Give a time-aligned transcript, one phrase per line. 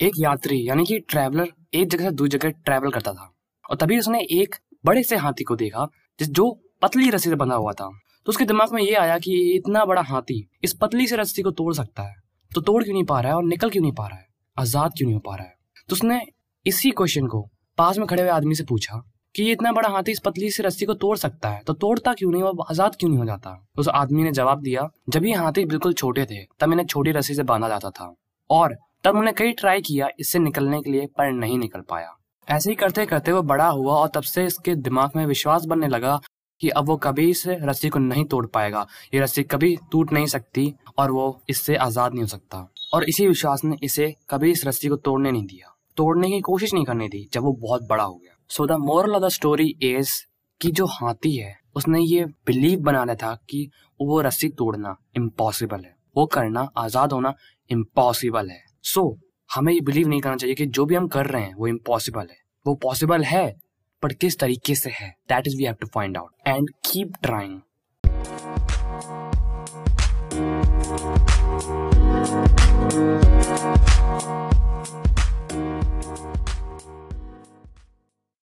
[0.00, 3.34] एक यात्री, यानी कि ट्रैवलर एक जगह से दूसरी जगह ट्रैवल करता था।
[3.70, 4.54] और तभी उसने एक
[4.86, 5.86] बड़े से हाथी को देखा,
[6.18, 7.88] जिस, जो पतली रस्सी से बंधा हुआ था।
[8.26, 11.50] तो उसके दिमाग में ये आया कि इतना बड़ा हाथी इस पतली से रस्सी को
[11.50, 12.14] तोड़ सकता है।
[12.54, 14.26] तो तोड़ क्यों नहीं पा रहा है और निकल क्यों नहीं पा रहा है?
[14.58, 15.54] आज़ाद क्यों नहीं हो पा रहा है?
[15.88, 16.20] तो उसने
[16.66, 19.02] इसी क्वेश्चन को पास में खड़े हुए आदमी से पूछा
[19.34, 21.62] कि ये इतना बड़ा हाथी इस पतली सी रस्सी को तोड़ सकता है?
[21.66, 23.66] तो तोड़ता क्यों नहीं वो आज़ाद क्यों नहीं हो जाता?
[23.78, 27.34] उस आदमी ने जवाब दिया, जब ये हाथी बिल्कुल छोटे थे, तब इन्हें छोटी रस्सी
[27.34, 28.14] से बांधा जाता था।
[28.50, 28.76] और
[29.06, 32.08] तब उन्होंने कई ट्राई किया, इससे निकलने के लिए पर नहीं निकल पाया।
[32.48, 35.88] ऐसे ही करते करते वो बड़ा हुआ और तब से इसके दिमाग में विश्वास बनने
[35.88, 36.18] लगा
[36.60, 40.26] कि अब वो कभी इस रस्सी को नहीं तोड़ पाएगा। ये रस्सी कभी टूट नहीं
[40.26, 44.66] सकती और वो इससे आज़ाद नहीं हो सकता। और इसी विश्वास ने इसे कभी इस
[44.66, 48.04] रस्सी को तोड़ने नहीं दिया। तोड़ने की कोशिश नहीं करनी थी जब वो बहुत बड़ा
[48.04, 50.10] हो गया। So the moral of the story is
[50.60, 53.68] कि जो हाथी है, उसने ये बिलीव बनाना था कि
[54.00, 57.34] वो रस्सी तोड़ना इम्पॉसिबल है। वो करना आज़ाद होना
[57.70, 59.16] इम्पॉसिबल है। सो so,
[59.54, 62.28] हमें ये बिलीव नहीं करना चाहिए कि जो भी हम कर रहे हैं वो इम्पॉसिबल
[62.30, 63.56] है। वो पॉसिबल है
[64.02, 65.10] पर किस तरीके से है?
[65.28, 67.60] That is we have to find out and keep trying